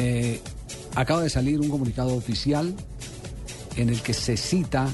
Eh, 0.00 0.40
acaba 0.94 1.22
de 1.22 1.28
salir 1.28 1.58
un 1.58 1.68
comunicado 1.68 2.14
oficial 2.14 2.72
en 3.76 3.88
el 3.88 4.00
que 4.00 4.14
se 4.14 4.36
cita 4.36 4.88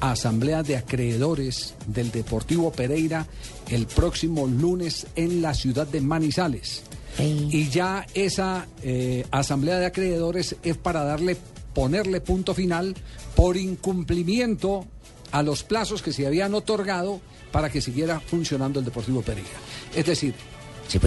a 0.00 0.10
asamblea 0.10 0.62
de 0.62 0.76
acreedores 0.76 1.74
del 1.86 2.10
Deportivo 2.10 2.70
Pereira 2.70 3.26
el 3.70 3.86
próximo 3.86 4.46
lunes 4.46 5.06
en 5.16 5.40
la 5.40 5.54
ciudad 5.54 5.86
de 5.86 6.02
Manizales. 6.02 6.82
Y 7.18 7.70
ya 7.70 8.06
esa 8.12 8.66
eh, 8.82 9.24
asamblea 9.30 9.78
de 9.78 9.86
acreedores 9.86 10.56
es 10.62 10.76
para 10.76 11.02
darle, 11.02 11.38
ponerle 11.72 12.20
punto 12.20 12.52
final 12.52 12.94
por 13.34 13.56
incumplimiento 13.56 14.84
a 15.32 15.42
los 15.42 15.62
plazos 15.62 16.02
que 16.02 16.12
se 16.12 16.26
habían 16.26 16.52
otorgado 16.52 17.22
para 17.52 17.70
que 17.70 17.80
siguiera 17.80 18.20
funcionando 18.20 18.80
el 18.80 18.84
Deportivo 18.84 19.22
Pereira. 19.22 19.58
Es 19.94 20.04
decir, 20.04 20.34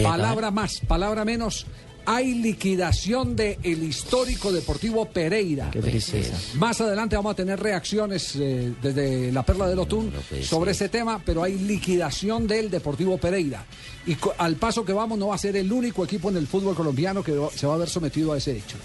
palabra 0.03 0.49
más, 0.49 0.79
palabra 0.87 1.25
menos, 1.25 1.67
hay 2.05 2.35
liquidación 2.35 3.35
del 3.35 3.57
el 3.63 3.83
histórico 3.83 4.51
Deportivo 4.51 5.05
Pereira. 5.05 5.71
Más 6.55 6.81
adelante 6.81 7.15
vamos 7.15 7.33
a 7.33 7.35
tener 7.35 7.59
reacciones 7.59 8.35
eh, 8.35 8.73
desde 8.81 9.31
la 9.31 9.43
Perla 9.43 9.67
del 9.67 9.79
Otún 9.79 10.11
sobre 10.43 10.71
ese 10.71 10.89
tema, 10.89 11.21
pero 11.23 11.43
hay 11.43 11.57
liquidación 11.57 12.47
del 12.47 12.69
Deportivo 12.69 13.17
Pereira. 13.17 13.65
Y 14.05 14.17
al 14.37 14.55
paso 14.55 14.83
que 14.85 14.93
vamos 14.93 15.19
no 15.19 15.27
va 15.27 15.35
a 15.35 15.37
ser 15.37 15.55
el 15.55 15.71
único 15.71 16.03
equipo 16.03 16.29
en 16.29 16.37
el 16.37 16.47
fútbol 16.47 16.75
colombiano 16.75 17.23
que 17.23 17.37
se 17.55 17.67
va 17.67 17.75
a 17.75 17.77
ver 17.77 17.89
sometido 17.89 18.33
a 18.33 18.37
ese 18.37 18.57
hecho. 18.57 18.77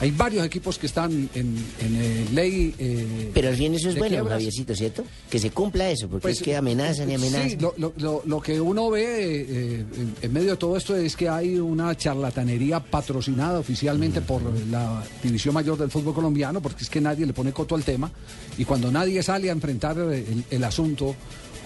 Hay 0.00 0.10
varios 0.10 0.44
equipos 0.44 0.76
que 0.78 0.86
están 0.86 1.12
en, 1.12 1.56
en, 1.80 1.96
eh, 2.02 2.26
ley. 2.32 2.74
eh, 2.78 3.30
Pero 3.32 3.48
al 3.48 3.56
fin 3.56 3.74
eso 3.74 3.88
es 3.90 3.96
bueno. 3.98 4.24
Javiercito, 4.28 4.74
¿cierto? 4.74 5.04
Que 5.30 5.38
se 5.38 5.50
cumpla 5.50 5.88
eso, 5.90 6.08
porque 6.08 6.22
Pues, 6.22 6.36
es 6.38 6.42
que 6.42 6.56
amenazan 6.56 7.08
y 7.10 7.14
amenazan. 7.14 7.50
Sí, 7.50 7.56
lo, 7.60 7.74
lo- 7.78 7.92
lo- 7.98 8.22
lo 8.26 8.40
que 8.40 8.60
uno 8.60 8.90
ve 8.90 9.42
eh, 9.42 9.84
en, 9.96 10.14
en 10.20 10.32
medio 10.32 10.50
de 10.50 10.56
todo 10.56 10.76
esto 10.76 10.96
es 10.96 11.14
que 11.16 11.28
hay 11.28 11.56
una 11.58 11.96
charlatanería 11.96 12.80
patrocinada 12.80 13.58
oficialmente 13.60 14.20
por 14.20 14.42
la 14.70 15.02
División 15.22 15.54
Mayor 15.54 15.78
del 15.78 15.90
Fútbol 15.90 16.12
Colombiano, 16.14 16.60
porque 16.60 16.82
es 16.82 16.90
que 16.90 17.00
nadie 17.00 17.24
le 17.24 17.32
pone 17.32 17.52
coto 17.52 17.74
al 17.76 17.84
tema, 17.84 18.10
y 18.58 18.64
cuando 18.64 18.90
nadie 18.90 19.22
sale 19.22 19.48
a 19.48 19.52
enfrentar 19.52 19.96
el, 19.98 20.44
el 20.50 20.64
asunto, 20.64 21.14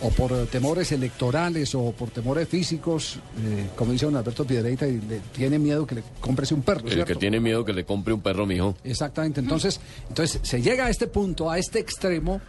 o 0.03 0.11
por 0.11 0.47
temores 0.47 0.93
electorales 0.93 1.75
o 1.75 1.93
por 1.93 2.11
temores 2.11 2.49
físicos, 2.49 3.17
eh, 3.43 3.67
como 3.77 3.93
dice 3.93 4.07
don 4.07 4.17
Alberto 4.17 4.45
Piedreita, 4.45 4.87
y 4.87 5.01
le 5.01 5.21
tiene 5.33 5.59
miedo 5.59 5.87
que 5.87 5.97
le 5.97 6.03
compres 6.21 6.53
un 6.53 6.63
perro, 6.63 6.87
El 6.87 6.93
¿cierto? 6.93 7.07
que 7.07 7.15
tiene 7.19 7.41
miedo 7.41 7.65
que 7.65 7.73
le 7.73 7.85
compre 7.85 8.15
un 8.15 8.21
perro, 8.21 8.47
mijo. 8.47 8.77
Exactamente. 8.85 9.41
Entonces, 9.41 9.81
entonces 10.09 10.41
se 10.43 10.63
llega 10.63 10.87
a 10.87 10.91
este 10.91 11.07
punto, 11.07 11.51
a 11.51 11.59
este 11.59 11.79
extremo 11.79 12.41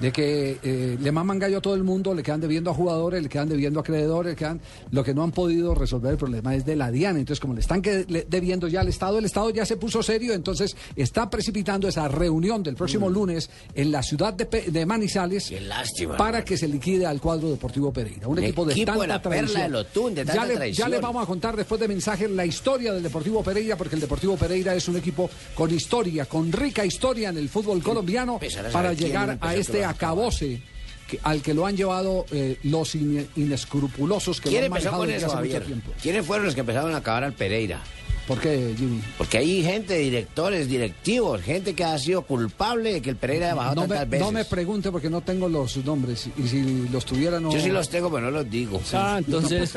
de 0.00 0.12
que 0.12 0.58
eh, 0.62 0.96
le 1.00 1.10
maman 1.10 1.40
gallo 1.40 1.58
a 1.58 1.60
todo 1.60 1.74
el 1.74 1.82
mundo, 1.82 2.14
le 2.14 2.22
quedan 2.22 2.40
debiendo 2.40 2.70
a 2.70 2.74
jugadores, 2.74 3.20
le 3.20 3.28
quedan 3.28 3.48
debiendo 3.48 3.80
a 3.80 3.82
acreedores, 3.82 4.32
le 4.34 4.36
quedan, 4.36 4.60
lo 4.92 5.02
que 5.02 5.12
no 5.12 5.24
han 5.24 5.32
podido 5.32 5.74
resolver 5.74 6.12
el 6.12 6.16
problema 6.18 6.54
es 6.54 6.64
de 6.64 6.76
la 6.76 6.92
DIAN. 6.92 7.16
Entonces, 7.16 7.40
como 7.40 7.54
le 7.54 7.60
están 7.60 7.82
que- 7.82 8.04
le- 8.06 8.24
debiendo 8.30 8.68
ya 8.68 8.82
al 8.82 8.88
Estado, 8.88 9.18
el 9.18 9.24
Estado 9.24 9.50
ya 9.50 9.66
se 9.66 9.76
puso 9.76 10.00
serio, 10.04 10.34
entonces 10.34 10.76
está 10.94 11.28
precipitando 11.28 11.88
esa 11.88 12.06
reunión 12.06 12.62
del 12.62 12.76
próximo 12.76 13.10
lunes 13.10 13.50
en 13.74 13.90
la 13.90 14.04
ciudad 14.04 14.34
de, 14.34 14.44
de 14.70 14.86
Manizales 14.86 15.48
Qué 15.48 15.60
lástima, 15.62 16.16
para 16.16 16.44
que 16.44 16.56
se 16.56 16.68
liquide 16.68 16.97
al 17.06 17.20
cuadro 17.20 17.50
deportivo 17.50 17.92
Pereira. 17.92 18.26
Un 18.28 18.38
equipo 18.38 18.64
de 18.64 18.72
equipo 18.72 18.92
de 18.92 18.98
tanta 19.08 19.22
tradición. 19.22 19.60
de 20.14 20.24
ya, 20.34 20.44
le, 20.44 20.52
ya 20.52 20.56
tradición. 20.58 20.90
le 20.90 20.98
vamos 21.00 21.22
a 21.22 21.26
contar 21.26 21.56
después 21.56 21.80
de 21.80 21.88
mensaje 21.88 22.28
la 22.28 22.44
historia 22.46 22.92
del 22.92 23.02
Deportivo 23.02 23.42
Pereira, 23.42 23.76
porque 23.76 23.94
el 23.94 24.00
Deportivo 24.00 24.36
Pereira 24.36 24.74
es 24.74 24.88
un 24.88 24.96
equipo 24.96 25.28
con 25.54 25.72
historia, 25.74 26.26
con 26.26 26.50
rica 26.52 26.84
historia 26.84 27.28
en 27.30 27.38
el 27.38 27.48
fútbol 27.48 27.82
colombiano, 27.82 28.36
a 28.36 28.70
para 28.72 28.92
llegar 28.92 29.38
a 29.40 29.54
este 29.54 29.84
acabose 29.84 30.62
que- 31.06 31.18
al 31.22 31.40
que 31.40 31.54
lo 31.54 31.64
han 31.66 31.76
llevado 31.76 32.26
eh, 32.30 32.58
los 32.64 32.94
in- 32.94 33.26
inescrupulosos 33.36 34.40
que 34.40 34.50
¿Quién 34.50 34.62
lo 34.62 34.66
han 34.66 34.70
manejado 34.72 35.02
desde 35.04 35.16
eso, 35.16 35.26
hace 35.26 35.36
mucho 35.36 35.44
Javier? 35.52 35.64
tiempo. 35.64 35.92
¿Quiénes 36.02 36.26
fueron 36.26 36.46
los 36.46 36.54
que 36.54 36.60
empezaron 36.60 36.94
a 36.94 36.98
acabar 36.98 37.24
al 37.24 37.32
Pereira? 37.32 37.80
¿Por 38.28 38.38
qué, 38.40 38.74
Jimmy? 38.76 39.00
Porque 39.16 39.38
hay 39.38 39.62
gente, 39.62 39.96
directores, 39.96 40.68
directivos, 40.68 41.40
gente 41.40 41.74
que 41.74 41.82
ha 41.82 41.98
sido 41.98 42.20
culpable 42.22 42.92
de 42.92 43.00
que 43.02 43.08
el 43.10 43.16
Pereira 43.16 43.46
haya 43.46 43.54
bajado 43.54 43.74
No 43.76 43.82
me, 43.82 43.88
tantas 43.88 44.10
veces. 44.10 44.26
no 44.26 44.32
me 44.32 44.44
pregunte 44.44 44.92
porque 44.92 45.08
no 45.08 45.22
tengo 45.22 45.48
los 45.48 45.78
nombres 45.78 46.28
y 46.36 46.46
si 46.46 46.88
los 46.88 47.06
tuviera 47.06 47.40
no... 47.40 47.50
Yo 47.50 47.58
sí 47.58 47.70
los 47.70 47.88
tengo, 47.88 48.10
pero 48.10 48.26
no 48.26 48.30
los 48.30 48.50
digo. 48.50 48.80
Ah, 48.92 49.16
entonces. 49.18 49.72